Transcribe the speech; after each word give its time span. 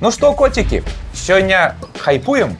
Ну 0.00 0.10
што 0.12 0.32
коцікі 0.36 0.82
сёння 1.16 1.74
хайпуем 1.98 2.56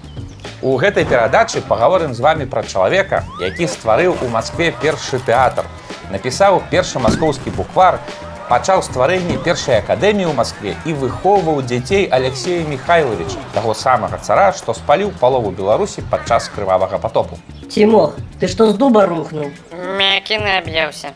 у 0.63 0.77
гэтай 0.81 1.05
перадачы 1.05 1.60
пагаворым 1.60 2.15
з 2.15 2.20
вами 2.24 2.47
пра 2.48 2.62
чалавека 2.62 3.24
які 3.40 3.69
стварыў 3.69 4.16
у 4.24 4.29
Маскве 4.32 4.72
першы 4.85 5.21
тэатр 5.21 5.69
напісаў 6.09 6.62
першы 6.71 6.99
маскоўскі 6.99 7.53
буквар 7.59 8.01
пачаў 8.49 8.80
стварэнне 8.87 9.37
першай 9.45 9.83
акадэміі 9.85 10.33
ў 10.33 10.35
Маскве 10.41 10.72
і 10.88 10.96
выхоўваў 10.96 11.61
дзяцей 11.61 12.09
Алексея 12.09 12.64
Михайлович 12.64 13.37
таго 13.53 13.77
самага 13.77 14.16
цара 14.16 14.48
што 14.57 14.73
спаліў 14.73 15.12
палову 15.21 15.53
Беларусі 15.53 16.09
падчас 16.09 16.48
крывавага 16.57 16.96
потопу 16.96 17.37
Тимох, 17.68 18.16
ты 18.41 18.48
что 18.48 18.73
с 18.73 18.75
дуба 18.75 19.05
рухнул? 19.07 19.50
Мякі 19.98 20.39
наб'яўся. 20.39 21.12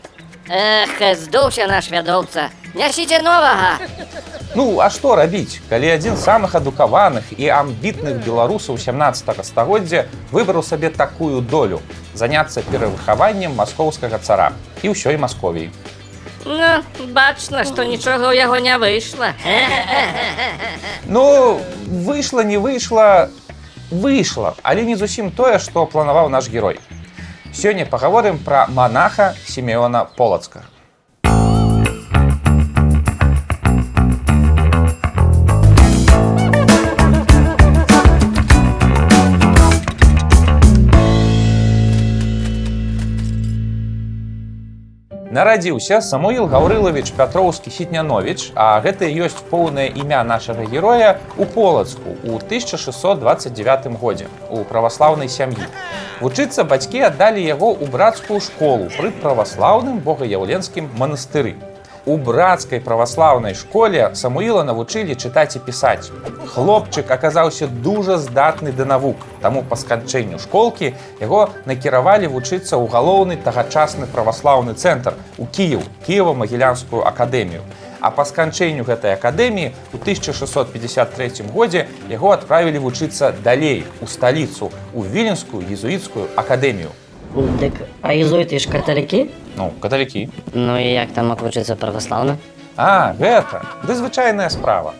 Эх, 0.51 0.99
здуўся 1.15 1.63
наш 1.63 1.87
вядоўца. 1.87 2.49
Нясіце 2.75 3.21
новага. 3.23 3.79
Ну 4.51 4.81
а 4.83 4.89
што 4.91 5.15
рабіць 5.15 5.63
калі 5.71 5.87
адзін 5.95 6.17
з 6.19 6.27
самых 6.27 6.57
адукаваных 6.59 7.31
і 7.39 7.47
амбітных 7.55 8.19
беларусаў 8.25 8.75
17 8.75 9.31
стагоддзя 9.47 10.11
выбраў 10.35 10.59
сабе 10.59 10.91
такую 10.91 11.39
долю 11.39 11.79
заняцца 12.19 12.59
перавыхаваннем 12.67 13.55
маскоўскага 13.55 14.19
цара 14.19 14.51
і 14.83 14.91
ўсёй 14.91 15.15
масковій 15.15 15.71
Ну, 16.43 16.83
бачна, 17.15 17.63
што 17.63 17.87
нічога 17.87 18.27
ў 18.27 18.35
яго 18.35 18.59
не 18.59 18.75
выйшла. 18.75 19.31
Ну 21.05 21.61
выйшла 21.87 22.43
не 22.43 22.57
выйшла 22.57 23.31
выйшла 23.91 24.55
але 24.63 24.83
не 24.83 24.95
зусім 24.99 25.31
тое 25.31 25.59
што 25.59 25.85
планаваў 25.85 26.27
наш 26.27 26.51
герой 26.51 26.79
сёння 27.53 27.85
пагаворым 27.85 28.37
пра 28.37 28.67
манаха 28.67 29.35
семёна 29.45 30.05
полацка 30.05 30.63
Нарадзіўся 45.31 46.01
Самуил 46.03 46.43
Гаўрылавіч 46.51 47.13
Пятроўскі 47.15 47.71
Сітнянович, 47.71 48.51
а 48.51 48.83
гэта 48.83 49.07
ёсць 49.07 49.39
поўнае 49.47 49.87
імя 49.87 50.25
нашага 50.27 50.67
героя 50.67 51.23
у 51.37 51.47
полацку 51.47 52.17
у 52.27 52.35
1629 52.35 53.87
годзе 53.95 54.27
у 54.51 54.67
праваслаўнай 54.67 55.31
сям'і. 55.31 55.71
Вучыцца 56.19 56.67
бацькі 56.67 57.07
аддалі 57.07 57.47
яго 57.47 57.71
ў 57.71 57.87
брацкую 57.87 58.43
школу 58.43 58.91
пры 58.99 59.15
праваслаўным 59.23 60.03
богаяўленскім 60.03 60.91
манастыры. 60.99 61.55
У 61.55 61.70
брацкай 62.05 62.79
праваслаўнай 62.79 63.53
школе 63.53 64.09
Самуіла 64.15 64.63
навучылі 64.63 65.13
чытаць 65.15 65.55
і 65.55 65.59
пісаць. 65.65 66.09
Хлопчык 66.53 67.11
аказаўся 67.11 67.67
дужа 67.67 68.17
здатны 68.17 68.71
да 68.71 68.85
навук. 68.85 69.17
Таму 69.41 69.63
па 69.63 69.75
сканчэнню 69.75 70.39
школкі 70.39 70.93
яго 71.21 71.49
накіравалі 71.65 72.27
вучыцца 72.27 72.77
ў 72.77 72.89
галоўны 72.89 73.37
тагачасны 73.37 74.07
праваслаўны 74.07 74.73
цэнтр 74.73 75.13
у 75.37 75.45
Кіев, 75.45 75.85
Кіева-магілянскую 76.07 77.05
акадэмію. 77.05 77.61
А 78.01 78.09
па 78.09 78.25
сканчэнню 78.25 78.83
гэтай 78.83 79.13
акадэміі 79.13 79.73
у 79.93 80.01
1653 80.01 81.45
годзе 81.53 81.85
яго 82.09 82.33
адправілі 82.33 82.81
вучыцца 82.81 83.29
далей 83.43 83.85
у 84.01 84.07
сталіцу 84.07 84.71
у 84.93 85.05
віленскую 85.05 85.61
езуіцкую 85.69 86.25
акадэмію. 86.35 86.89
Дык, 87.31 87.87
а 88.01 88.11
езуиты 88.13 88.59
ж 88.59 88.67
католики? 88.67 89.29
Ну 89.57 89.71
каталікі. 89.79 90.29
Ну 90.53 90.79
і 90.79 90.87
як 90.93 91.11
там 91.11 91.27
мог 91.27 91.41
вучыцца 91.43 91.75
праваслаўна? 91.75 92.37
А 92.77 93.13
гэта 93.19 93.61
ды 93.83 93.95
звычайная 93.95 94.49
справа. 94.49 94.93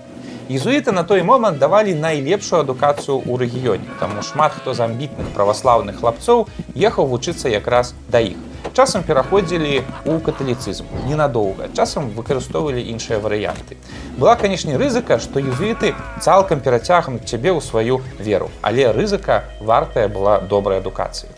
Езуіты 0.51 0.91
на 0.91 1.03
той 1.03 1.23
момант 1.23 1.59
давалі 1.59 1.95
найлепшую 1.95 2.59
адукацыю 2.59 3.23
ў 3.23 3.39
рэгіёне, 3.39 3.87
таму 4.03 4.19
шмат 4.19 4.51
хто 4.51 4.73
з 4.75 4.83
амбітных 4.83 5.31
праваслаўных 5.31 6.03
хлапцоў 6.03 6.47
ехаў 6.75 7.07
вучыцца 7.07 7.47
якраз 7.47 7.95
да 8.11 8.19
іх. 8.19 8.35
Часам 8.75 9.03
пераходзілі 9.07 9.79
ў 10.03 10.19
каталіцызм 10.19 10.91
ненадоўга, 11.07 11.71
часам 11.71 12.11
выкарыстоўвалі 12.11 12.83
іншыя 12.83 13.23
варыянты. 13.23 13.79
Была, 14.19 14.35
канешне, 14.35 14.75
рызыка, 14.75 15.19
што 15.23 15.39
езуіты 15.39 15.95
цалкам 16.19 16.59
перацягнуць 16.59 17.23
цябе 17.23 17.55
ў 17.55 17.63
сваю 17.63 18.03
веру, 18.19 18.51
але 18.61 18.91
рызыка 18.91 19.47
вартая 19.59 20.07
была 20.11 20.39
добрай 20.43 20.83
адукацыі. 20.83 21.31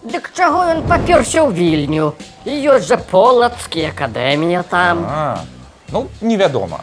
Дык 0.00 0.32
чаго 0.32 0.64
ён 0.64 0.88
папёрся 0.88 1.44
ў 1.44 1.52
вільню? 1.52 2.16
І 2.48 2.56
ёсць 2.72 2.88
жа 2.88 2.96
полацкі 2.96 3.92
акадэмія 3.92 4.64
там. 4.64 5.04
А, 5.04 5.44
ну 5.92 6.08
невядома. 6.24 6.80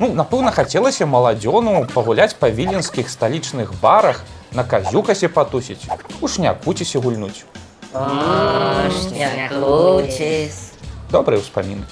Ну, 0.00 0.08
напэўна, 0.16 0.48
хацелася 0.48 1.04
маладзёну 1.04 1.84
пагуляць 1.92 2.32
па 2.40 2.48
віленскіх 2.48 3.12
сталічных 3.12 3.76
барах, 3.84 4.24
на 4.52 4.64
казюкасе 4.64 5.28
патусіць, 5.28 5.84
у 6.20 6.28
шнякуцісе 6.28 6.98
гульнуць. 7.04 7.44
Шнякуціс. 8.96 10.72
Добрыя 11.12 11.44
ўспаміны. 11.44 11.84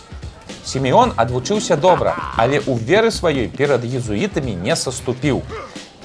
Семён 0.65 1.13
адвучыўся 1.21 1.77
добра, 1.77 2.17
але 2.41 2.65
ў 2.65 2.81
веры 2.81 3.13
сваёй 3.13 3.53
перад 3.53 3.85
езуітамі 3.85 4.57
не 4.57 4.73
саступіў. 4.73 5.45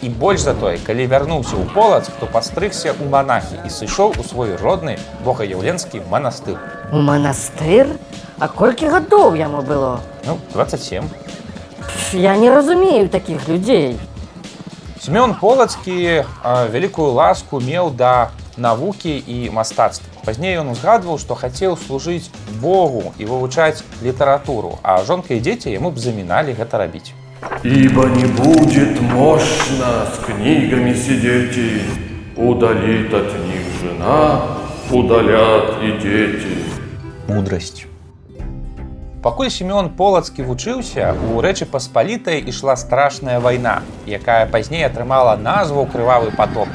І 0.01 0.09
больш 0.09 0.41
за 0.41 0.53
тое, 0.53 0.77
калі 0.77 1.07
вярнуўся 1.07 1.55
ў 1.55 1.71
полац, 1.71 2.11
то 2.19 2.27
пастрыгся 2.27 2.91
ў 2.91 3.07
манахі 3.07 3.55
і 3.63 3.69
сышоў 3.71 4.19
у 4.19 4.23
свой 4.27 4.55
родны 4.59 4.99
богаяўленскі 5.23 6.03
манастыр. 6.11 6.59
У 6.91 6.99
манастыр? 6.99 7.95
А 8.37 8.47
колькі 8.51 8.91
гадоў 8.91 9.39
яму 9.39 9.61
было? 9.61 10.01
Ну, 10.27 10.37
27. 10.53 11.07
Пф, 11.79 12.13
Я 12.13 12.35
не 12.35 12.49
разумею 12.49 13.07
таких 13.09 13.47
людей. 13.47 13.97
Семён 14.99 15.35
полацкі 15.39 16.25
а, 16.43 16.65
вялікую 16.67 17.13
ласку 17.13 17.61
меў 17.61 17.91
да 17.95 18.31
навукі 18.57 19.23
і 19.27 19.49
мастацтва. 19.49 20.07
Пазней 20.25 20.57
ён 20.57 20.71
узгадваў, 20.73 21.19
што 21.21 21.35
хацеў 21.35 21.77
служыць 21.77 22.31
Богу 22.59 23.13
і 23.17 23.25
вывучаць 23.29 23.83
літаратуру, 24.01 24.79
а 24.81 25.03
жонка 25.05 25.35
і 25.35 25.39
дзеці 25.39 25.69
яму 25.69 25.91
б 25.91 26.01
заміналі 26.01 26.57
гэта 26.57 26.81
рабіць. 26.81 27.13
Ибо 27.63 28.05
не 28.05 28.25
будет 28.25 29.01
мощно 29.01 30.05
с 30.13 30.25
книгами 30.25 30.93
сидеть, 30.93 31.57
и 31.57 31.81
удалит 32.35 33.13
от 33.13 33.33
них 33.47 33.63
жена, 33.81 34.41
удалят 34.91 35.81
и 35.81 35.91
дети. 36.01 36.75
мудрасць. 37.27 37.85
Пакуль 39.23 39.49
Семён 39.49 39.89
полацкі 39.97 40.45
вучыўся, 40.45 41.15
у 41.33 41.41
рэчы 41.41 41.65
паспалітай 41.65 42.43
ішла 42.45 42.75
страшная 42.77 43.39
вайна, 43.39 43.81
якая 44.05 44.45
пазней 44.45 44.85
атрымала 44.85 45.35
назву 45.35 45.85
крывавы 45.89 46.29
потоп. 46.29 46.69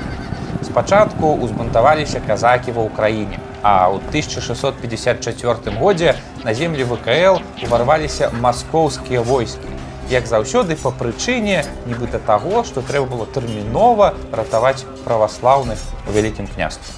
Спачатку 0.66 1.30
узбунтаваліся 1.46 2.20
казакі 2.26 2.74
ва 2.74 2.90
ўкраіне, 2.90 3.38
а 3.62 3.94
ў 3.94 4.02
1654 4.10 5.78
годзе 5.78 6.16
на 6.42 6.54
землі 6.54 6.90
ВКЛ 6.90 7.38
уварваліся 7.62 8.34
маскоўскія 8.34 9.22
войскі. 9.22 9.79
Як 10.09 10.27
заўсёды 10.29 10.75
па 10.77 10.91
прычыне 10.91 11.65
нібыта 11.89 12.19
таго, 12.21 12.63
што 12.63 12.81
трэба 12.85 13.09
было 13.09 13.25
тэрмінова 13.25 14.13
ратаваць 14.31 14.85
праваслаўных 15.03 15.81
у 16.07 16.13
вялікім 16.13 16.45
княстве. 16.47 16.93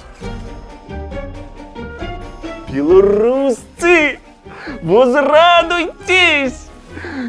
Белорусцы, 2.68 4.20
возрадуйтесь! 4.82 6.68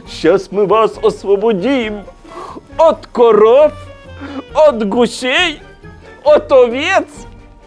Сейчас 0.07 0.51
мы 0.51 0.65
вас 0.65 0.97
освободим 1.01 2.03
от 2.77 3.07
коров, 3.07 3.71
от 4.53 4.87
гусей, 4.87 5.61
от 6.25 6.51
овец 6.51 7.07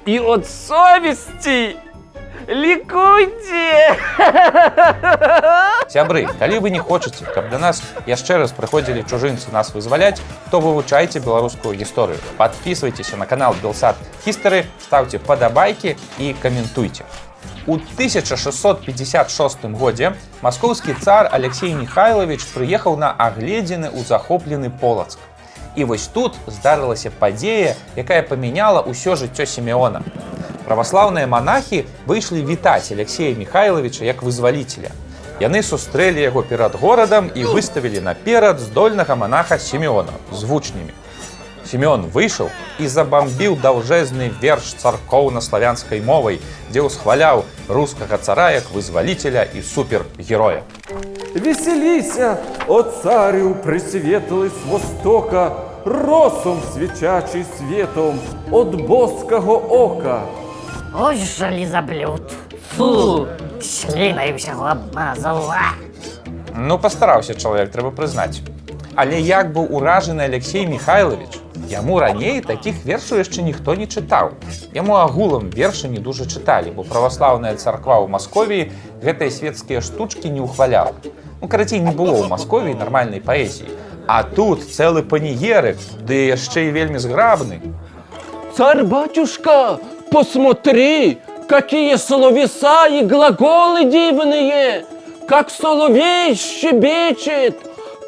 и 0.05 0.19
от 0.19 0.47
совести. 0.47 1.77
Ликуйте! 2.48 4.00
Сябры, 5.90 6.30
калі 6.40 6.60
вы 6.60 6.70
не 6.72 6.80
хочаце, 6.80 7.26
каб 7.36 7.50
да 7.52 7.60
нас 7.60 7.84
яшчэ 8.08 8.40
раз 8.40 8.56
прыходзілі 8.56 9.04
чужынцы 9.04 9.52
нас 9.52 9.76
вызваляць, 9.76 10.24
то 10.50 10.64
вывучайце 10.64 11.20
беларускую 11.20 11.76
гісторыю. 11.76 12.20
Подписывайтеся 12.38 13.18
на 13.18 13.26
канал 13.26 13.54
Белсад 13.62 13.98
History, 14.26 14.64
ставце 14.80 15.20
падабайкі 15.20 15.98
і 16.20 16.34
каментуйце. 16.40 17.04
У 17.68 17.76
1656 17.76 19.66
годзе 19.76 20.16
маскоўскі 20.42 20.96
цар 21.04 21.28
Алексей 21.30 21.74
Михайлович 21.76 22.48
прыехаў 22.56 22.96
на 22.96 23.12
агледзены 23.12 23.92
ў 23.92 24.08
захоплены 24.08 24.72
полацк. 24.72 25.20
І 25.78 25.86
вось 25.86 26.08
тут 26.10 26.34
здарылася 26.50 27.12
падзея, 27.14 27.76
якая 27.94 28.24
памяняла 28.26 28.82
ўсё 28.82 29.14
жыццё 29.14 29.46
семёна. 29.46 30.02
Праваслаўныя 30.66 31.30
манахі 31.30 31.86
выйшлі 32.10 32.42
вітаць 32.42 32.90
Алексея 32.92 33.38
Михайловича 33.38 34.02
як 34.02 34.26
вызваліцеля. 34.26 34.90
Яны 35.38 35.62
сустрэлі 35.62 36.18
яго 36.18 36.42
перад 36.42 36.74
горадам 36.82 37.30
і 37.30 37.46
выставілі 37.46 38.02
наперад 38.02 38.58
здольнага 38.60 39.14
манаха 39.14 39.62
Семёна 39.62 40.18
з 40.34 40.50
вучнямі. 40.50 40.98
Семён 41.62 42.10
выйшаў 42.10 42.50
і 42.82 42.88
забамбіў 42.90 43.62
даўжэзны 43.62 44.34
верш 44.42 44.74
царкоўна-славянскай 44.82 46.02
мовай, 46.02 46.42
дзе 46.74 46.82
ўсхваляў 46.82 47.46
рускага 47.70 48.18
цара 48.18 48.50
як 48.58 48.74
вызваліцеля 48.74 49.46
і 49.54 49.62
супергероя. 49.62 50.66
Веселися, 51.36 52.38
о 52.68 52.82
царю 52.82 53.56
присвітлий 53.62 54.50
з 54.50 54.70
востока, 54.72 55.67
росом 55.88 56.60
свічачий 56.74 57.46
світом 57.58 58.20
от 58.52 58.76
боского 58.76 59.84
ока. 59.86 60.22
Ой, 61.00 61.18
жалізаблюд. 61.18 62.22
Фу, 62.76 63.28
сліною 63.62 64.36
всього 64.36 64.70
обмазав. 64.72 65.52
А! 65.52 65.72
Ну, 66.56 66.80
пастараўся 66.80 67.34
чалавек, 67.34 67.72
трэба 67.72 67.92
прызнаць. 67.92 68.42
Але 68.96 69.22
як 69.22 69.54
быў 69.54 69.70
уражаны 69.70 70.26
Алексей 70.26 70.66
Михайлович, 70.66 71.38
яму 71.70 72.00
раней 72.00 72.42
такіх 72.42 72.82
вершаў 72.86 73.22
яшчэ 73.22 73.46
ніхто 73.46 73.76
не 73.76 73.86
чытаў. 73.86 74.34
Яму 74.74 74.98
агулам 74.98 75.52
вершы 75.54 75.88
не 75.88 76.00
дужа 76.00 76.26
чыталі, 76.26 76.74
бо 76.74 76.82
праваслаўная 76.84 77.54
царква 77.62 78.02
ў 78.02 78.10
Масковіі 78.10 78.72
гэтыя 79.06 79.30
светскія 79.30 79.82
штучкі 79.86 80.34
не 80.34 80.42
ўхваляла. 80.42 80.98
Ну, 81.42 81.48
карацей, 81.48 81.80
не 81.80 81.94
было 81.94 82.18
ў 82.18 82.28
Масковіі 82.28 82.74
нармальнай 82.74 83.22
паэзіі. 83.22 83.70
А 84.07 84.23
тут 84.25 84.63
цэлы 84.67 85.03
панігерык, 85.03 85.79
ды 86.03 86.35
яшчэ 86.35 86.69
і 86.69 86.75
вельмі 86.75 86.99
зграбны. 86.99 87.61
Царь-батюшка, 88.57 89.79
посмотри, 90.11 91.19
какие 91.49 91.97
словеса 91.97 92.87
и 92.89 93.05
глаголы 93.05 93.85
дивные! 93.85 94.85
Как 95.29 95.51
соловей 95.51 96.35
щебечет, 96.35 97.57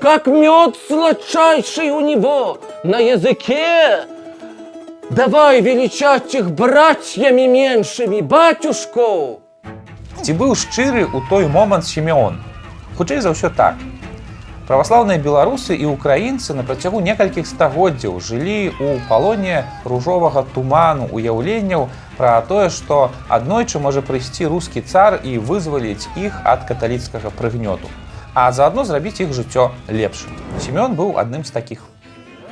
как 0.00 0.26
мед 0.26 0.76
сладчайший 0.88 1.90
у 1.90 2.00
него 2.00 2.58
на 2.82 2.98
языке! 2.98 4.04
Давай 5.10 5.60
величать 5.60 6.34
их 6.34 6.50
братьями 6.50 7.46
меньшими, 7.46 8.20
батюшку! 8.20 9.40
Ці 10.24 10.32
быў 10.32 10.56
шчыры 10.56 11.04
ў 11.04 11.20
той 11.28 11.46
момант 11.52 11.84
Сімеон? 11.84 12.40
Хутчэй 12.96 13.20
за 13.20 13.36
ўсё 13.36 13.52
так. 13.52 13.76
Праваслаўныя 14.69 15.17
беларусы 15.17 15.73
і 15.73 15.87
украінцы 15.89 16.53
на 16.53 16.61
працягу 16.61 16.99
некалькіх 17.01 17.47
стагоддзяў 17.49 18.19
жылі 18.21 18.69
ў 18.77 19.01
палоне 19.09 19.63
ружовага 19.81 20.43
туману 20.53 21.07
уяўленняў 21.09 21.87
пра 22.19 22.35
тое, 22.45 22.69
што 22.69 23.09
аднойчы 23.33 23.81
можа 23.81 24.05
прыйсці 24.05 24.45
рускі 24.45 24.85
цар 24.85 25.17
і 25.25 25.41
вызваліць 25.41 26.05
іх 26.13 26.37
ад 26.45 26.69
каталіцкага 26.69 27.33
прыгнёту, 27.33 27.89
а 28.37 28.45
заадно 28.53 28.85
зрабіць 28.85 29.17
іх 29.25 29.33
жыццё 29.33 29.71
лепшым. 29.89 30.37
Сімён 30.61 30.93
быў 30.93 31.17
адным 31.17 31.41
з 31.41 31.49
такіх. 31.49 31.89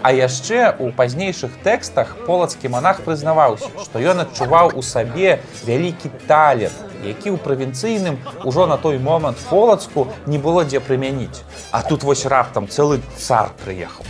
А 0.02 0.10
яшчэ 0.10 0.74
ў 0.74 0.90
пазнейшых 0.98 1.54
тэкстах 1.62 2.18
полацкі 2.26 2.74
манах 2.74 3.06
прызнаваўся, 3.06 3.70
што 3.86 4.02
ён 4.02 4.26
адчуваў 4.26 4.74
у 4.74 4.82
сабе 4.82 5.38
вялікі 5.70 6.10
талент, 6.26 6.74
які 7.08 7.32
ў 7.32 7.38
правінцыйным 7.40 8.20
ужо 8.44 8.68
на 8.68 8.78
той 8.78 9.00
момант 9.00 9.38
полацку 9.50 10.08
не 10.26 10.38
было 10.38 10.64
дзе 10.64 10.80
прымяніць. 10.80 11.42
А 11.72 11.82
тут 11.82 12.04
вось 12.04 12.26
раптам 12.26 12.68
цэлы 12.68 13.00
цар 13.18 13.52
прыехаў. 13.64 14.06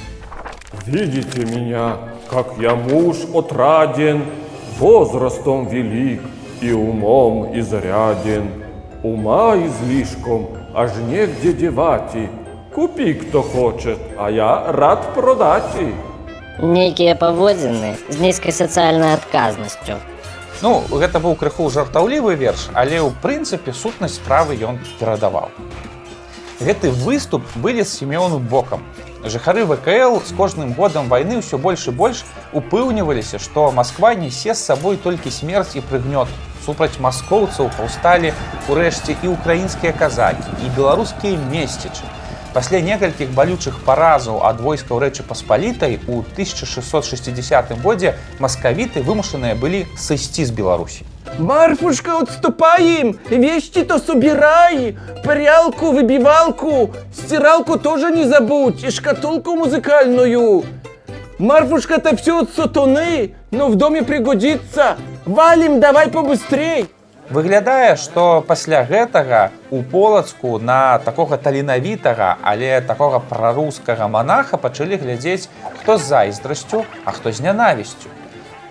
Видите 0.85 1.45
меня, 1.45 1.97
как 2.29 2.53
я 2.59 2.75
муж 2.75 3.17
отраден, 3.33 4.25
возрастом 4.79 5.67
велик 5.67 6.21
и 6.61 6.71
умом 6.71 7.57
изряден. 7.59 8.63
Ума 9.03 9.55
излишком, 9.55 10.47
аж 10.73 10.91
негде 11.09 11.53
девать. 11.53 12.15
и. 12.15 12.29
Купи, 12.73 13.13
кто 13.13 13.41
хочет, 13.41 13.97
а 14.17 14.29
я 14.29 14.71
рад 14.71 15.13
продать. 15.13 15.75
и. 15.79 15.93
Нейкія 16.59 17.13
паводзіны 17.15 17.93
з 18.09 18.17
нізкай 18.17 18.51
сацыяльнай 18.51 19.13
адказнасцю. 19.13 20.01
Ну, 20.59 20.81
гэта 20.89 21.19
быў 21.21 21.35
крыху 21.37 21.69
жартаўлівы 21.69 22.33
верш, 22.33 22.69
але 22.73 22.97
ў 22.97 23.13
прынцыпе 23.21 23.73
сутнасць 23.77 24.17
справы 24.17 24.57
ён 24.57 24.79
перадаваў. 24.97 25.51
Гэты 26.57 26.89
выступ 26.89 27.45
вылез 27.61 27.93
семёну 27.93 28.39
бокам. 28.41 28.81
Жыхары 29.21 29.65
ВКЛ 29.69 30.17
з 30.25 30.33
кожным 30.33 30.73
годам 30.73 31.13
вайны 31.13 31.37
ўсё 31.37 31.61
больш 31.61 31.85
і 31.85 31.93
больш 31.93 32.25
упэўніваліся, 32.57 33.37
што 33.37 33.69
Масква 33.69 34.15
несе 34.17 34.57
з 34.57 34.65
сабой 34.65 34.97
толькі 34.97 35.29
смерць 35.29 35.77
і 35.77 35.85
прыгнёт. 35.85 36.25
Супраць 36.65 36.97
маскоўцаў 36.97 37.69
паўсталі 37.77 38.33
урэшце 38.65 39.13
і 39.21 39.37
ўкраінскія 39.37 39.93
казакі, 39.93 40.49
і 40.65 40.73
беларускія 40.73 41.37
месцічы. 41.53 42.01
Пасля 42.57 42.79
некалькіх 42.81 43.35
балючых 43.37 43.75
паразаў 43.85 44.39
ад 44.47 44.61
войскаў 44.65 44.97
рэчы 45.03 45.21
паспалітай 45.31 45.99
у 46.09 46.23
1660 46.25 47.73
годзе 47.83 48.13
маскавіты 48.41 49.03
вымушаныя 49.05 49.53
былі 49.53 49.83
сысці 49.93 50.41
з 50.41 50.55
Беларусі. 50.59 51.05
Марфушка, 51.37 52.17
отступаем! 52.17 53.19
Вещи-то 53.29 53.99
собирай! 53.99 54.97
Прялку, 55.23 55.91
выбивалку, 55.91 56.95
стиралку 57.13 57.77
тоже 57.77 58.09
не 58.09 58.25
забудь, 58.25 58.83
и 58.83 58.89
шкатулку 58.89 59.53
музыкальную. 59.53 60.65
Марфушка-то 61.37 62.17
все 62.17 62.41
от 62.41 62.55
сатаны, 62.55 63.35
но 63.51 63.67
в 63.67 63.75
доме 63.75 64.01
пригодится. 64.01 64.97
Валим, 65.27 65.79
давай 65.79 66.09
побыстрей! 66.09 66.87
Выглядае, 67.29 67.97
што 67.99 68.41
пасля 68.47 68.85
гэтага 68.87 69.51
у 69.69 69.81
полацку 69.83 70.59
на 70.59 70.97
такога 71.03 71.35
таленавітага, 71.35 72.37
але 72.41 72.79
такога 72.79 73.19
прарускага 73.19 74.07
манаха 74.07 74.55
пачалі 74.55 74.95
глядзець, 74.95 75.49
хто 75.81 75.97
з 75.97 76.07
зайздрасцю, 76.07 76.85
а 77.03 77.11
хто 77.11 77.33
з 77.35 77.43
нянавісцю. 77.43 78.07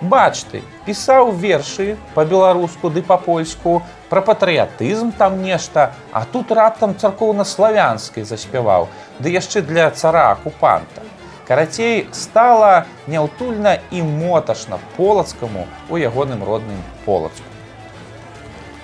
Бач 0.01 0.41
ты, 0.49 0.63
пісаў 0.87 1.33
вершы 1.37 1.97
па-беларуску 2.15 2.89
ды 2.89 3.03
па-польску, 3.05 3.83
пра 4.09 4.23
патрыятызм 4.25 5.13
там 5.13 5.43
нешта, 5.43 5.93
а 6.13 6.25
тут 6.25 6.53
раптам 6.53 6.95
царкоўна-славянскай 6.97 8.25
заспяваў, 8.25 8.89
ды 9.21 9.37
яшчэ 9.37 9.61
для 9.69 9.91
цара 9.91 10.31
акупанта. 10.33 11.05
Карацей, 11.45 12.09
стала 12.13 12.87
няўтульна 13.07 13.77
і 13.93 14.01
моташна 14.01 14.81
полацкаму 14.97 15.69
у 15.89 16.01
ягоным 16.01 16.41
родным 16.45 16.81
полацку. 17.05 17.56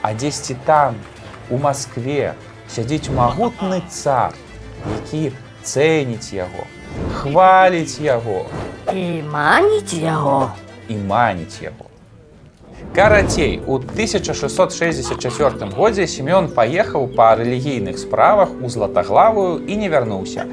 А 0.03 0.15
дзесьці 0.15 0.57
там, 0.67 0.95
у 1.51 1.59
Маскве, 1.59 2.35
сядзіць 2.69 3.11
магутны 3.11 3.83
цар, 3.89 4.35
які 4.87 5.33
цэніць 5.63 6.33
яго, 6.35 6.67
хваліць 7.15 8.01
яго 8.01 8.47
І 8.93 9.23
маніць 9.23 9.95
яго. 9.95 10.51
і 10.89 10.97
маніць 10.97 11.63
яго. 11.63 11.87
Карацей, 12.95 13.63
у 13.67 13.79
1664 13.79 15.71
годзе 15.77 16.07
Семён 16.07 16.49
паехаў 16.51 17.07
па 17.17 17.37
рэлігійных 17.37 17.97
справах 17.99 18.49
у 18.61 18.69
златаглавую 18.69 19.65
і 19.67 19.77
не 19.77 19.89
вярнуўся. 19.89 20.45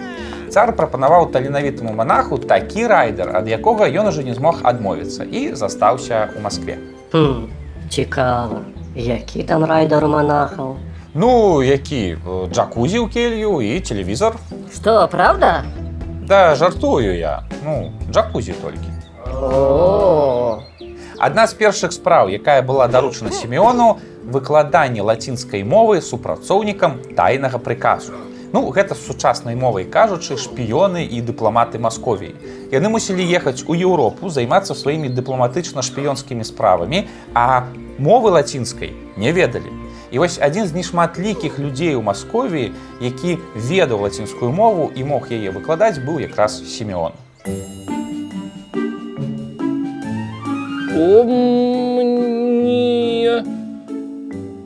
Цар 0.49 0.75
прапанаваў 0.75 1.31
таленавітаму 1.33 1.93
манаху 1.93 2.37
такі 2.37 2.87
райдер, 2.87 3.35
ад 3.35 3.47
якога 3.49 3.89
ён 3.89 4.07
ужо 4.07 4.21
не 4.21 4.33
змог 4.33 4.61
адмовіцца 4.63 5.23
і 5.25 5.55
застаўся 5.55 6.29
ў 6.37 6.41
Маскве. 6.41 6.77
Цікава, 7.89 8.61
які 8.95 9.43
там 9.43 9.65
райдар 9.65 10.05
у 10.05 10.07
монахаў? 10.07 10.75
Ну, 11.13 11.63
які 11.63 12.17
джакузі 12.53 12.99
ў 13.01 13.09
келью 13.09 13.61
і 13.61 13.81
тэлевізор. 13.81 14.37
Што, 14.73 15.09
праўда? 15.09 15.65
Да 16.27 16.55
жартую 16.55 17.17
я. 17.17 17.43
Ну, 17.65 17.91
джакузі 18.11 18.53
толькі. 18.61 18.89
О, 19.33 20.61
Адна 21.19 21.47
з 21.47 21.53
першых 21.53 21.91
спраў, 21.91 22.29
якая 22.29 22.61
была 22.61 22.87
даручана 22.87 23.31
Сімеону, 23.31 23.99
выкладанне 24.23 25.01
лацінскай 25.01 25.63
мовы 25.63 26.01
супрацоўнікам 26.01 27.01
тайнага 27.17 27.57
прыказу. 27.57 28.13
Ну, 28.51 28.71
гэта 28.73 28.95
сучаснай 28.95 29.55
мовай 29.55 29.85
кажучы, 29.85 30.33
шпіёны 30.33 31.05
і 31.05 31.21
дыпламаты 31.21 31.77
Масковіі. 31.77 32.33
Яны 32.73 32.89
мусілі 32.89 33.21
ехаць 33.21 33.61
у 33.69 33.77
Еўропу, 33.77 34.29
займацца 34.29 34.73
сваімі 34.73 35.13
дыпламатычна-шпіёнскімі 35.13 36.41
справамі, 36.41 37.05
а 37.37 37.69
мовы 38.01 38.33
лацінскай 38.33 38.93
не 39.17 39.31
ведалі. 39.31 39.69
І 40.09 40.17
вось 40.17 40.41
адзін 40.41 40.65
з 40.65 40.73
нешматлікіх 40.73 41.59
людзей 41.59 41.93
у 41.93 42.01
Масковіі, 42.01 42.73
які 43.01 43.37
ведаў 43.53 44.01
лацінскую 44.01 44.49
мову 44.51 44.89
і 44.95 45.03
мог 45.05 45.29
яе 45.29 45.53
выкладаць, 45.53 46.01
быў 46.01 46.17
якраз 46.25 46.57
Сімеон. 46.65 47.13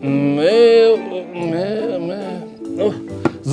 Мэ. 0.04 0.98
Ну, 0.98 1.13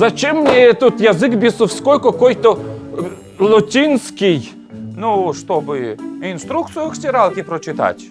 Зачем 0.01 0.37
мне 0.37 0.57
этот 0.57 0.99
язык 0.99 1.35
бесовской 1.35 2.01
какой-то 2.01 2.57
э, 2.57 3.03
латинский? 3.37 4.51
Ну, 4.97 5.31
чтобы 5.31 5.95
инструкцию 6.23 6.89
к 6.89 6.95
стиралке 6.95 7.43
прочитать. 7.43 8.05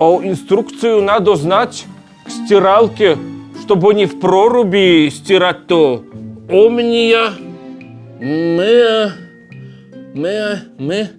А 0.00 0.18
инструкцию 0.24 1.02
надо 1.02 1.36
знать 1.36 1.86
к 2.26 2.30
стиралке, 2.30 3.16
чтобы 3.62 3.94
не 3.94 4.06
в 4.06 4.18
проруби 4.18 5.08
стирать 5.08 5.68
то. 5.68 6.02
Омния. 6.50 7.30
Мэ, 8.20 9.12
мэ, 10.14 10.62
мэ, 10.80 11.10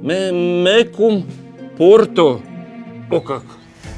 мэ, 0.00 0.32
мекум 0.32 1.26
порто. 1.76 2.40
О 3.10 3.20
как. 3.20 3.42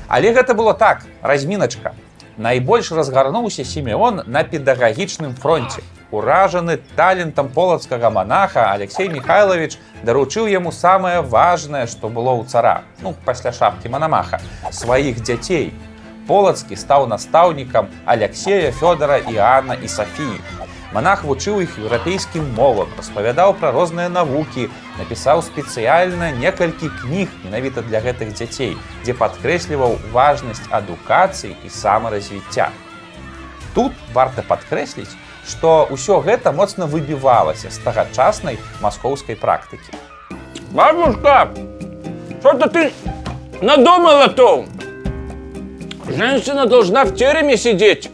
Але 0.08 0.32
гэта 0.32 0.54
было 0.54 0.74
так, 0.74 1.06
разміначка. 1.22 1.94
Найбольш 2.38 2.92
разгарнуўся 2.92 3.64
Сімеон 3.64 4.22
на 4.26 4.44
педагагічным 4.44 5.34
фронте. 5.34 5.82
Уражаны 6.12 6.78
талентам 6.94 7.48
полацкага 7.48 8.10
манаха 8.10 8.70
Алексей 8.70 9.08
Михайлович 9.08 9.74
даручыў 10.04 10.46
яму 10.46 10.70
самае 10.70 11.20
важнае, 11.20 11.88
што 11.90 12.06
было 12.06 12.38
ў 12.38 12.46
цара, 12.46 12.86
ну 13.02 13.12
пасля 13.26 13.50
шапкі 13.50 13.90
манамаха, 13.90 14.38
сваіх 14.70 15.18
дзяцей. 15.18 15.74
Полацкі 16.30 16.78
стаў 16.78 17.10
настаўнікам 17.10 17.90
Алексея, 18.06 18.70
Фёдора, 18.70 19.18
Іанна 19.18 19.74
і 19.74 19.88
Сафіі. 19.88 20.38
Манах 20.94 21.24
вучыў 21.26 21.58
іх 21.66 21.74
еўрапейскім 21.82 22.54
мовам, 22.54 22.86
распавядаў 22.96 23.58
пра 23.58 23.74
розныя 23.74 24.08
навукі, 24.08 24.70
напісаў 24.98 25.42
спецыяльна 25.46 26.30
некалькі 26.34 26.90
кніг 27.02 27.30
менавіта 27.44 27.82
для 27.86 28.02
гэтых 28.02 28.34
дзяцей, 28.34 28.76
дзе 29.04 29.14
падкрэсліваў 29.14 29.96
важнасць 30.12 30.66
адукацыі 30.70 31.54
і 31.64 31.70
самаразвіцця. 31.70 32.68
Тут 33.74 33.92
варта 34.12 34.42
падкрэсліць, 34.42 35.14
што 35.46 35.86
ўсё 35.90 36.20
гэта 36.20 36.52
моцна 36.52 36.90
выбівалася 36.90 37.70
з 37.70 37.78
тагачаснай 37.86 38.58
маскоўскай 38.82 39.36
практыкі. 39.36 39.94
Бабушка, 40.70 41.48
что-то 42.40 42.68
ты 42.68 42.92
надумала-то? 43.62 44.66
Женщина 46.08 46.66
должна 46.66 47.04
в 47.04 47.14
тереме 47.14 47.56
сидеть. 47.56 48.10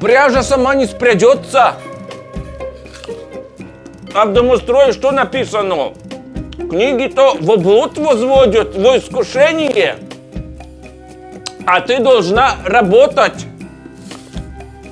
Пряжа 0.00 0.42
сама 0.42 0.74
не 0.74 0.86
спрядется. 0.86 1.74
А 4.14 4.24
в 4.24 4.32
домострое 4.32 4.92
что 4.92 5.10
написано? 5.10 5.94
Книги-то 6.57 7.37
в 7.39 7.51
облуд 7.51 7.97
возводят, 7.97 8.75
в 8.75 8.97
искушение. 8.97 9.97
А 11.65 11.81
ты 11.81 11.99
должна 11.99 12.55
работать. 12.65 13.45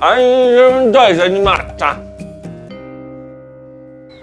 А 0.00 0.18
не 0.18 0.52
ерундой 0.52 1.14
заниматься. 1.14 1.96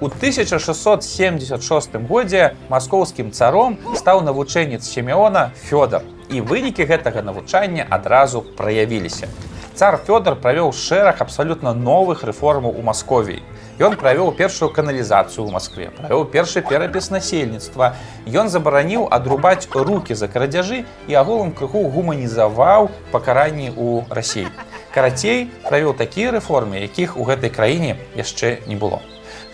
У 0.01 0.05
1676 0.05 1.95
годзе 2.07 2.55
маскоўскім 2.69 3.31
царом 3.31 3.77
стаў 3.95 4.21
навучэнец 4.21 4.83
Сімеона 4.87 5.51
Фёдор. 5.67 6.03
І 6.30 6.40
вынікі 6.40 6.84
гэтага 6.84 7.22
навучання 7.22 7.86
адразу 7.90 8.42
праявіліся. 8.42 9.28
Цар 9.74 9.98
Фёдор 10.06 10.36
правёў 10.38 10.70
шэраг 10.70 11.18
абсалютна 11.18 11.74
новых 11.74 12.22
рэформаў 12.22 12.78
у 12.78 12.82
Масковіі. 12.82 13.42
Ён 13.82 13.96
правёў 13.98 14.30
першую 14.38 14.70
каналізацыю 14.70 15.42
ў 15.42 15.50
Маскве, 15.50 15.90
правёў 15.90 16.30
першы 16.30 16.62
перапіс 16.62 17.10
насельніцтва. 17.10 17.98
Ён 18.30 18.46
забараніў 18.46 19.08
адрубаць 19.10 19.66
рукі 19.74 20.14
за 20.14 20.30
крадзяжы 20.30 20.84
і 21.10 21.18
агулам 21.18 21.50
крыху 21.50 21.82
гуманізаваў 21.90 22.86
пакаранні 23.10 23.74
ў 23.74 24.06
рассіі. 24.14 24.46
Карацей 24.94 25.50
правёў 25.66 25.98
такія 25.98 26.30
рэформы, 26.30 26.86
якіх 26.86 27.18
у 27.18 27.26
гэтай 27.26 27.50
краіне 27.50 27.98
яшчэ 28.14 28.62
не 28.70 28.78
было. 28.78 29.02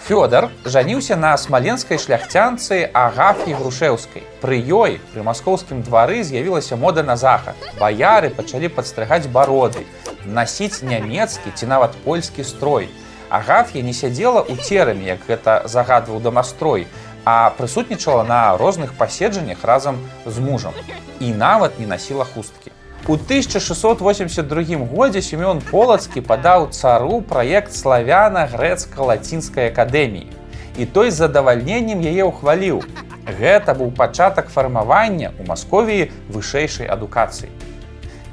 Фёдор 0.06 0.48
жаніўся 0.64 1.16
на 1.16 1.36
смаленскай 1.36 1.98
шляхцянцы 1.98 2.88
Агафі 2.92 3.52
Грушеўскай. 3.52 4.24
Пры 4.40 4.56
ёй 4.56 4.96
пры 5.12 5.22
маскоўскім 5.22 5.82
двары 5.84 6.24
з'явілася 6.24 6.76
мода 6.76 7.04
на 7.04 7.16
захад. 7.20 7.54
Баяры 7.78 8.30
пачалі 8.30 8.72
падстрыгаць 8.72 9.28
бароды, 9.28 9.84
насіць 10.24 10.82
нямецкі 10.82 11.52
ці 11.54 11.66
нават 11.66 11.94
польскі 12.04 12.48
строй. 12.48 12.88
Агаф'я 13.28 13.84
не 13.84 13.92
сядзела 13.92 14.40
ў 14.40 14.56
цераме, 14.58 15.04
як 15.14 15.22
гэта 15.28 15.68
загадваў 15.68 16.18
дамастрой, 16.24 16.88
а 17.24 17.52
прысутнічала 17.60 18.24
на 18.24 18.56
розных 18.56 18.96
паседжаннях 18.96 19.62
разам 19.62 20.00
з 20.24 20.38
мужам 20.40 20.74
і 21.20 21.30
нават 21.30 21.78
не 21.78 21.86
насіла 21.86 22.24
хусткі. 22.24 22.72
У 23.08 23.14
1682 23.14 24.76
годзе 24.92 25.22
Семён 25.24 25.64
Полацкі 25.64 26.20
падаў 26.20 26.68
цару 26.68 27.24
праект 27.24 27.72
славяна-грэцка-лацінскай 27.72 29.72
акадэміі. 29.72 30.28
І 30.76 30.86
той 30.86 31.10
з 31.10 31.24
задавальненнем 31.24 32.04
яе 32.04 32.28
ўхваліў. 32.28 32.84
Гэта 33.24 33.72
быў 33.72 33.96
пачатак 33.96 34.52
фармавання 34.52 35.32
ў 35.32 35.48
Масковіі 35.48 36.12
вышэйшай 36.28 36.92
адукацыі. 36.92 37.48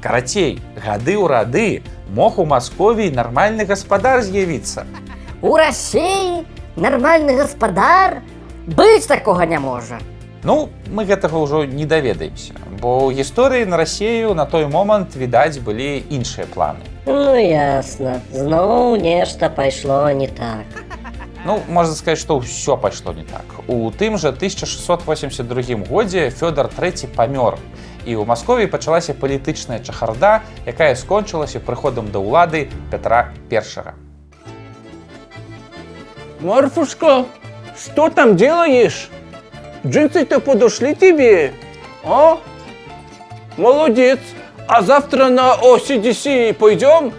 Карацей, 0.04 0.60
гады 0.76 1.16
ў 1.16 1.26
рады 1.26 1.82
мог 2.12 2.38
у 2.38 2.44
Масковіі 2.44 3.16
нармальны 3.16 3.64
гаспадар 3.64 4.20
з'явіцца. 4.20 4.84
У 5.40 5.56
Расіі 5.56 6.44
нармальны 6.76 7.40
гаспадар 7.40 8.20
быць 8.68 9.08
такога 9.08 9.48
не 9.48 9.58
можа. 9.58 9.96
Ну, 10.44 10.70
мы 10.86 11.04
гэтага 11.04 11.34
ўжо 11.34 11.64
не 11.66 11.82
даведаемся, 11.84 12.54
бо 12.78 13.10
ў 13.10 13.18
гісторыі 13.18 13.66
на 13.66 13.76
рассею 13.76 14.38
на 14.38 14.46
той 14.46 14.70
момант 14.70 15.18
відаць 15.18 15.58
былі 15.58 15.98
іншыя 16.10 16.46
планы. 16.46 16.86
Ну 17.10 17.34
ясна, 17.34 18.22
зноў 18.30 18.94
нешта 19.02 19.50
пайшло 19.50 20.06
не 20.14 20.28
так. 20.28 20.62
Ну, 21.44 21.58
можна 21.66 21.94
сказаць, 21.94 22.22
што 22.22 22.38
ўсё 22.38 22.78
пайшло 22.78 23.10
не 23.12 23.26
так. 23.26 23.42
У 23.66 23.90
тым 23.90 24.14
жа 24.14 24.30
1682 24.30 25.82
годзе 25.90 26.30
Фёдор 26.30 26.70
III 26.70 27.10
памёр. 27.18 27.58
І 28.06 28.14
ў 28.14 28.22
Маскові 28.22 28.70
пачалася 28.70 29.18
палітычная 29.18 29.82
чахарда, 29.82 30.46
якая 30.66 30.94
скончылася 30.94 31.58
прыходам 31.58 32.14
да 32.14 32.22
ўлады 32.22 32.70
Петра 32.94 33.34
I. 33.50 33.62
Марфушка, 36.40 37.26
что 37.74 38.08
там 38.08 38.36
делаешь? 38.36 39.10
Джинсы-то 39.86 40.40
подошли 40.40 40.94
тебе? 40.94 41.52
А? 42.04 42.38
Молодец. 43.56 44.18
А 44.66 44.82
завтра 44.82 45.28
на 45.28 45.54
OCDC 45.54 46.52
пойдем? 46.54 47.12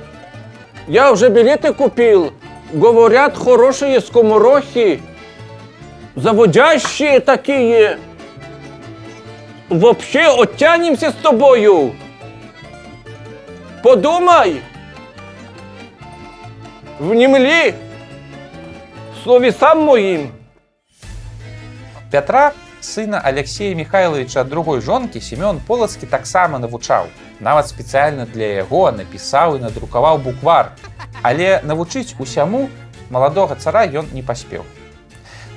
Я 0.87 1.11
уже 1.11 1.29
билеты 1.29 1.73
купил. 1.73 2.33
Говорят, 2.71 3.37
хорошие 3.37 4.01
скоморохи. 4.01 5.01
Заводящие 6.15 7.19
такие. 7.19 7.97
Вообще 9.69 10.27
оттянемся 10.27 11.11
с 11.11 11.15
тобою. 11.15 11.95
Подумай. 13.83 14.61
Внемли 16.99 17.75
словесам 19.23 19.83
моим. 19.83 20.38
Пятра, 22.11 22.53
сына 22.81 23.19
Алексея 23.19 23.75
Михайловича 23.75 24.41
ад 24.41 24.49
другой 24.49 24.81
жонкі 24.81 25.21
Семён 25.21 25.59
Полацкі 25.61 26.07
таксама 26.09 26.57
навучаў. 26.57 27.05
Нават 27.39 27.69
спецыяльна 27.69 28.25
для 28.25 28.65
яго 28.65 28.89
напісаў 28.91 29.57
і 29.57 29.61
надрукаваў 29.61 30.17
буквар. 30.17 30.73
Але 31.21 31.61
навучыць 31.61 32.17
усяму 32.17 32.69
маладога 33.13 33.55
цара 33.55 33.85
ён 33.85 34.09
не 34.13 34.23
паспеў. 34.23 34.65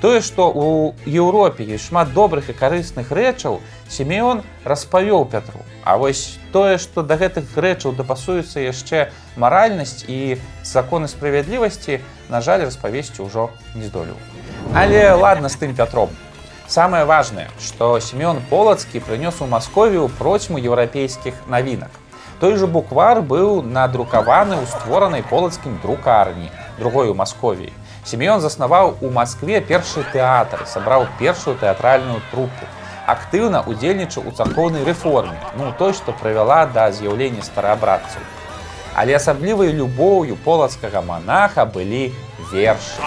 Тое, 0.03 0.21
што 0.21 0.51
ў 0.51 0.93
Еўропе 1.07 1.65
ёсць 1.65 1.89
шмат 1.89 2.13
добрых 2.13 2.51
і 2.51 2.59
карысных 2.59 3.09
рэчаў, 3.09 3.63
Семён 3.89 4.43
распавёў 4.65 5.25
Пятру. 5.31 5.65
А 5.85 5.97
вось 5.97 6.37
тое, 6.53 6.77
што 6.77 7.01
да 7.01 7.17
гэтых 7.17 7.49
рэчаў 7.57 7.97
дапасуецца 7.97 8.61
яшчэ 8.61 9.09
маральнасць 9.41 10.05
і 10.05 10.37
законы 10.67 11.09
справядлівасці, 11.09 12.03
на 12.29 12.43
жаль, 12.43 12.67
распавесці 12.69 13.25
ўжо 13.25 13.49
не 13.73 13.89
здолеў. 13.89 14.21
Але 14.75 15.15
ладна 15.17 15.49
з 15.49 15.57
тым 15.57 15.73
Пятром. 15.73 16.13
Самае 16.73 17.05
важнае, 17.05 17.51
што 17.61 18.01
Семён 18.01 18.39
Полацкі 18.49 19.01
прынёс 19.05 19.43
у 19.45 19.47
Масковію 19.47 20.09
процьму 20.09 20.57
еўрапейскіх 20.57 21.35
навінак. 21.45 21.91
Той 22.41 22.57
жа 22.57 22.65
буквар 22.65 23.21
быў 23.21 23.61
надрукаваны 23.61 24.57
ў 24.57 24.65
створанай 24.65 25.21
полацкім 25.21 25.77
друкарні, 25.83 26.49
другой 26.79 27.13
у 27.13 27.15
Масковіі. 27.15 27.77
Семён 28.09 28.41
заснаваў 28.41 28.97
у 29.05 29.13
Маскве 29.13 29.61
першы 29.61 30.01
тэатр, 30.17 30.65
сабраў 30.65 31.05
першую 31.21 31.61
тэатральную 31.61 32.25
трупу. 32.33 32.65
Актыўна 33.05 33.61
удзельнічаў 33.69 34.25
у 34.25 34.33
царкоўнай 34.33 34.89
рэформе, 34.89 35.37
ну 35.61 35.75
той, 35.77 35.93
што 35.93 36.17
прывяла 36.17 36.65
да 36.73 36.89
з'яўлення 36.89 37.45
стараабрадцаў. 37.45 38.25
Але 38.97 39.21
асаблівай 39.21 39.77
любоўю 39.77 40.41
полацкага 40.41 41.05
манаха 41.05 41.69
былі 41.69 42.17
вершы. 42.51 43.03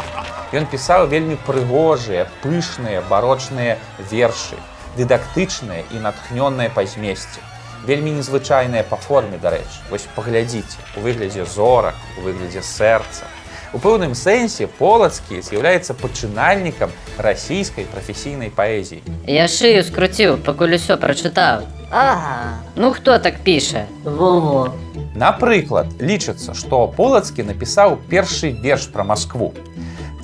Ён 0.53 0.65
пісаў 0.71 1.07
вельмі 1.11 1.35
прыгожыя, 1.47 2.27
пышныя, 2.41 3.01
барочныя 3.09 3.77
вершы, 4.11 4.55
дыдактычныя 4.95 5.83
і 5.91 5.99
натхнёныя 6.05 6.71
па 6.71 6.85
змесце. 6.85 7.43
Вельмі 7.85 8.15
незвычайныя 8.17 8.83
па 8.87 8.97
форме, 8.97 9.37
дарэчы. 9.37 9.83
Вось 9.91 10.07
паглядзіце, 10.15 10.79
у 10.97 11.05
выглядзе 11.05 11.45
зорак, 11.45 11.95
у 12.17 12.21
выглядзе 12.21 12.63
сэрца. 12.63 13.27
У 13.75 13.79
пэўным 13.83 14.15
сэнсе 14.15 14.71
полацкі 14.79 15.41
з'яўляецца 15.43 15.99
пачынальнікам 15.99 16.95
расійскай 17.19 17.85
прафесійнай 17.91 18.49
паэзіі. 18.49 19.03
Я 19.27 19.49
шыю 19.51 19.83
скруціў, 19.83 20.39
пакуль 20.39 20.79
усё 20.79 20.95
прачытаў. 20.95 21.74
Ага. 21.91 22.59
Ну 22.75 22.91
хто 22.91 23.19
так 23.19 23.39
піша? 23.43 23.85
Во-во. 24.03 24.73
Напрыклад, 25.15 25.87
лічыцца, 25.99 26.53
што 26.53 26.87
полацкі 26.87 27.45
напісаў 27.47 27.97
першы 28.09 28.51
верш 28.51 28.89
пра 28.91 29.03
Маскву. 29.03 29.53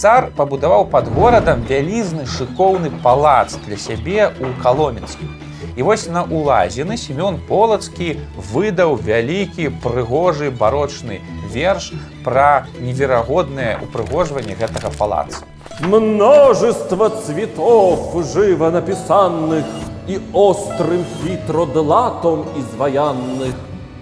Цар 0.01 0.31
пабудаваў 0.35 0.87
пад 0.89 1.07
горадам 1.13 1.61
вялізны 1.69 2.25
шыкоўны 2.25 2.89
палац 3.03 3.53
для 3.67 3.77
сябе 3.77 4.33
ў 4.33 4.49
каломенску. 4.63 5.29
І 5.77 5.83
вось 5.83 6.07
на 6.09 6.23
улазіны 6.23 6.97
Семён 6.97 7.37
Полацкі 7.47 8.17
выдаў 8.51 8.97
вялікі 8.97 9.69
прыгожы 9.83 10.49
барочны 10.51 11.21
верш 11.53 11.93
пра 12.25 12.65
неверагоднае 12.81 13.77
упрыгожванне 13.85 14.57
гэтага 14.59 14.91
палаца. 14.97 15.45
Множество 15.79 17.09
цветов 17.09 18.11
живо 18.33 18.71
написанных 18.71 19.65
і 20.11 20.19
острим 20.33 21.05
хитродлатом 21.23 22.45
ізваянних. 22.59 23.53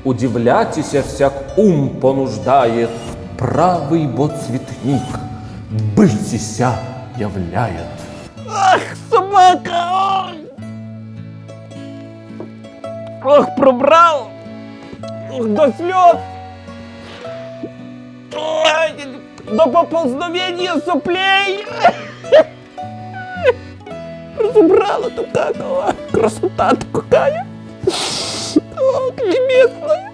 Удивляйтеся, 0.03 1.01
всяк 1.01 1.33
ум 1.57 1.89
понуждає, 1.89 2.87
правий 3.37 4.07
бо 4.07 4.27
цвітник, 4.27 5.19
битися 5.95 6.77
являет. 7.17 7.87
Ах, 8.49 8.81
собака! 9.09 10.25
Ох, 13.25 13.55
пробрал! 13.57 14.27
Ох, 15.31 15.47
до 15.47 15.61
сльоз! 15.77 16.15
Ох, 18.35 18.91
до 19.51 19.67
поползновення 19.71 20.81
соплей! 20.85 21.65
Разобрала 24.49 25.09
тут 25.09 25.27
как, 25.33 25.55
ой, 25.59 25.93
красота-то 26.11 26.85
какая! 26.91 27.45
Ох, 27.85 29.13
небесная! 29.17 30.11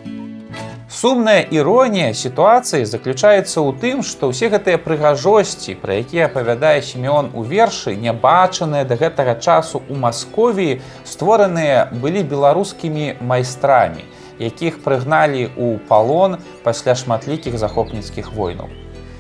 Сумная 0.89 1.41
іронія 1.51 2.13
сітуацыі 2.13 2.83
заключаецца 2.83 3.63
ў 3.63 3.71
тым, 3.79 4.03
што 4.03 4.31
ўсе 4.31 4.51
гэтыя 4.51 4.79
прыгажосці, 4.79 5.75
пра 5.79 5.99
якія 6.03 6.27
апавядае 6.27 6.81
Семён 6.83 7.31
у 7.31 7.43
вершы, 7.43 7.95
нябачаныя 7.95 8.83
да 8.83 8.95
гэтага 8.99 9.39
часу 9.39 9.83
ў 9.87 9.95
Масковіі, 9.95 10.79
створаныя 11.03 11.87
былі 11.91 12.23
беларускімі 12.23 13.19
майстрамі, 13.21 14.03
якіх 14.39 14.83
прыгналі 14.83 15.51
ў 15.55 15.79
палон 15.87 16.39
пасля 16.63 16.95
шматлікіх 16.95 17.55
захопніцкіх 17.59 18.33
войнаў. 18.35 18.67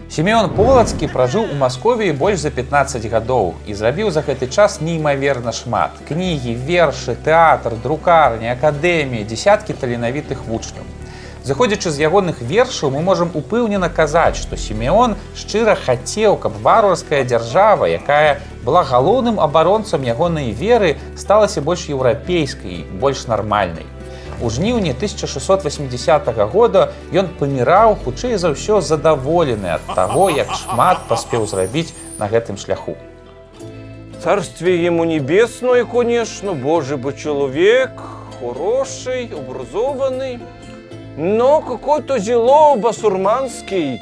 Семён 0.05 0.51
Полацкі 0.53 1.07
пражыў 1.09 1.49
у 1.49 1.55
Масковіі 1.57 2.13
больш 2.13 2.39
за 2.39 2.51
15 2.53 3.05
гадоў 3.09 3.55
і 3.65 3.73
зрабіў 3.73 4.11
за 4.13 4.21
гэты 4.21 4.45
час 4.47 4.77
неймаверна 4.79 5.51
шмат. 5.51 5.97
Кнігі, 6.07 6.53
вершы, 6.67 7.15
тэатр, 7.17 7.73
друкарні, 7.81 8.53
акадэміі, 8.53 9.25
дзясяткі 9.25 9.73
таленавітых 9.73 10.45
вучняў. 10.45 10.85
Заходзячы 11.41 11.89
з 11.89 12.05
ягоных 12.05 12.41
вершаў, 12.41 12.93
мы 12.93 13.01
можам 13.01 13.33
упэўнена 13.33 13.89
казаць, 13.89 14.37
што 14.37 14.57
Семён 14.57 15.17
шчыра 15.33 15.73
хацеў, 15.73 16.37
каб 16.37 16.53
варварская 16.61 17.25
дзяржава, 17.25 17.89
якая 17.89 18.45
была 18.63 18.85
галоўным 18.85 19.41
абаронцам 19.41 20.05
ягонай 20.05 20.53
веры, 20.53 20.97
сталася 21.17 21.65
больш 21.65 21.89
еўрапейскай, 21.89 22.85
больш 23.01 23.25
нармальнай. 23.25 23.89
У 24.41 24.49
жніўні 24.49 24.91
1680 24.91 26.27
года 26.51 26.91
ён 27.13 27.31
паміраў 27.39 27.95
хутчэй 28.03 28.35
за 28.35 28.51
ўсё 28.51 28.81
задаволены 28.83 29.79
ад 29.79 29.83
таго, 29.95 30.27
як 30.29 30.51
шмат 30.51 31.07
паспеў 31.07 31.47
зрабіць 31.47 31.95
на 32.19 32.27
гэтым 32.27 32.59
шляху. 32.59 32.99
Царствие 34.21 34.83
ему 34.83 35.05
небесное, 35.05 35.85
конечно, 35.85 36.53
Божий 36.53 36.97
бы 36.97 37.13
человек, 37.13 37.91
хороший, 38.39 39.31
образованный, 39.31 40.39
но 41.15 41.61
какой-то 41.61 42.19
зело 42.19 42.75
басурманский, 42.75 44.01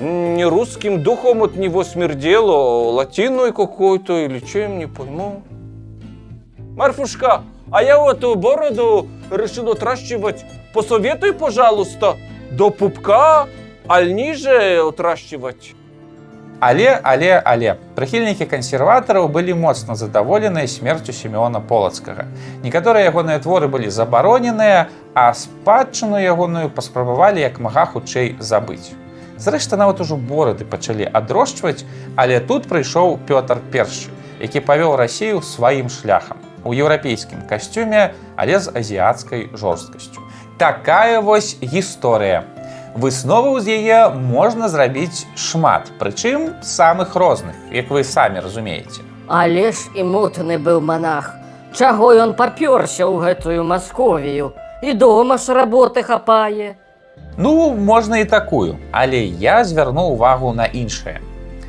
не 0.00 0.44
русским 0.44 1.02
духом 1.02 1.42
от 1.42 1.56
него 1.56 1.84
смердело, 1.84 2.92
латиной 2.92 3.52
какой-то 3.52 4.18
или 4.18 4.40
чем, 4.40 4.78
не 4.78 4.86
пойму. 4.86 5.42
Марфушка, 6.76 7.42
а 7.70 7.82
я 7.82 7.98
вот 7.98 8.18
эту 8.18 8.34
бороду 8.34 9.08
решил 9.30 9.70
отращивать. 9.70 10.44
Посоветуй, 10.72 11.32
пожалуйста, 11.32 12.16
до 12.50 12.70
пупка, 12.70 13.48
аль 13.88 14.12
ниже 14.12 14.80
отращивать. 14.80 15.74
Але, 16.60 17.00
але, 17.02 17.42
але 17.44 17.74
прыхільнікі 17.96 18.46
кансерватараў 18.48 19.28
былі 19.28 19.52
моцна 19.52 19.92
задаволеныя 19.92 20.64
смерцю 20.64 21.12
Семёна 21.12 21.60
Полацкага. 21.60 22.32
Некаторыя 22.64 23.12
ягоныя 23.12 23.36
творы 23.44 23.68
былі 23.68 23.92
забароненыя, 23.92 24.88
а 25.12 25.34
спадчыну 25.36 26.16
ягоную 26.16 26.70
паспрабавалі 26.72 27.44
як 27.44 27.60
мага 27.60 27.84
хутчэй 27.84 28.40
забыць. 28.40 28.96
Зрэшта, 29.36 29.76
нават 29.76 30.00
ужо 30.00 30.16
борады 30.16 30.64
пачалі 30.64 31.04
адрошчваць, 31.04 31.84
але 32.16 32.40
тут 32.40 32.64
прыйшоў 32.72 33.20
Пётр 33.28 33.60
першы, 33.68 34.08
які 34.40 34.64
павёў 34.64 34.96
рассею 34.96 35.44
сваім 35.44 35.92
шляхам 35.92 36.45
у 36.64 36.74
еўрапейскім 36.74 37.44
касцюме, 37.48 38.14
але 38.36 38.60
з 38.60 38.72
азіяцкай 38.74 39.50
жорсткасцю. 39.52 40.20
Такая 40.58 41.20
вось 41.20 41.56
гісторыя. 41.60 42.44
Высноваў 42.96 43.60
з 43.60 43.76
яе 43.76 44.08
можна 44.08 44.68
зрабіць 44.72 45.26
шмат, 45.36 45.92
прычым 46.00 46.56
самых 46.62 47.12
розных, 47.12 47.52
як 47.70 47.90
вы 47.90 48.04
самі 48.04 48.40
разумееце. 48.40 49.04
Але 49.28 49.72
ж 49.72 49.92
і 49.94 50.02
мутны 50.02 50.56
быў 50.56 50.80
манах. 50.80 51.34
Чаго 51.76 52.16
ён 52.16 52.32
папёрся 52.32 53.04
ў 53.04 53.20
гэтую 53.20 53.64
Масковію? 53.64 54.52
І 54.82 54.94
дома 54.94 55.36
ж 55.36 55.52
работы 55.52 56.02
хапае. 56.02 56.80
Ну, 57.36 57.74
можна 57.74 58.18
і 58.18 58.24
такую, 58.24 58.76
але 58.92 59.28
я 59.28 59.64
звярну 59.64 60.16
ўвагу 60.16 60.52
на 60.56 60.64
іншае. 60.64 61.20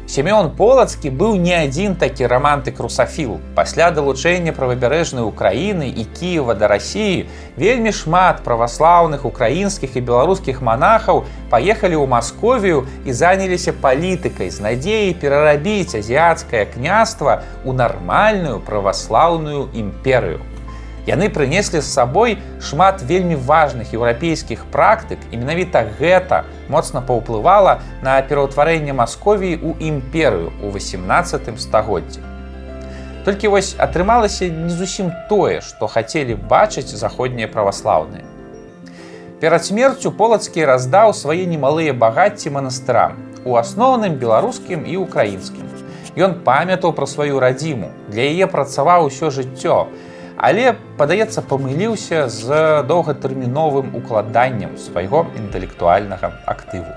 Семён 0.08 0.56
Полацкі 0.56 1.10
быў 1.12 1.36
не 1.36 1.52
адзін 1.52 1.96
такі 2.00 2.32
рамантык 2.32 2.80
русафіл. 2.80 3.42
Пасля 3.60 3.92
далучэння 3.92 4.56
правабярэжнай 4.56 5.28
Украіны 5.28 5.92
і 5.92 6.08
Кіева 6.08 6.56
да 6.56 6.72
рассіі 6.72 7.28
вельмі 7.60 7.92
шмат 7.92 8.40
праваслаўных 8.48 9.28
украінскіх 9.28 10.00
і 10.00 10.06
беларускіх 10.08 10.64
манахаў 10.64 11.26
паехалі 11.52 12.00
ў 12.00 12.08
Масковію 12.08 12.88
і 13.04 13.12
заняліся 13.12 13.76
палітыкай 13.76 14.48
з 14.48 14.64
надзеяй 14.64 15.12
перарабіць 15.12 16.00
азіяцкае 16.00 16.72
княства 16.72 17.44
ў 17.68 17.76
нармальную 17.76 18.64
праваслаўную 18.64 19.68
імперыю. 19.76 20.40
Яны 21.08 21.30
прынеслі 21.32 21.80
з 21.80 21.88
сабой 21.88 22.38
шмат 22.60 23.02
вельмі 23.08 23.40
важных 23.40 23.96
еўрапейскіх 23.96 24.66
практык 24.76 25.24
і 25.32 25.40
менавіта 25.40 25.88
гэта 26.00 26.44
моцна 26.68 27.00
паўплывала 27.00 27.80
на 28.04 28.20
пераўтварэнне 28.20 28.92
Масковіі 28.92 29.56
ў 29.56 29.72
імперыю 29.88 30.52
ў 30.60 30.68
18 30.76 31.48
стагоддзі. 31.64 32.20
Толькі 33.24 33.56
вось 33.56 33.76
атрымалася 33.80 34.52
не 34.52 34.72
зусім 34.72 35.12
тое, 35.32 35.64
што 35.64 35.88
хацелі 35.88 36.36
бачыць 36.36 36.92
заходнія 36.92 37.48
праваслаўныя. 37.48 38.28
Перад 39.40 39.64
смерцю 39.64 40.12
полацкі 40.12 40.68
раздаў 40.68 41.16
свае 41.16 41.48
немалыя 41.48 41.96
багацці 41.96 42.52
манастырам, 42.52 43.16
у 43.48 43.56
асноўным 43.56 44.20
беларускім 44.20 44.84
і 44.84 45.00
украінскім. 45.08 45.68
Ён 46.20 46.40
памятаў 46.44 46.92
пра 46.98 47.08
сваю 47.08 47.40
радзіму, 47.40 47.92
для 48.12 48.28
яе 48.28 48.48
працаваў 48.48 49.08
усё 49.08 49.30
жыццё, 49.32 49.88
але 50.38 50.76
падаецца 50.98 51.42
памыліўся 51.50 52.30
з 52.30 52.62
доўгатэрміновым 52.90 53.92
укладаннем 53.98 54.78
свайго 54.78 55.26
інтэлектуальнага 55.42 56.32
актыву. 56.46 56.94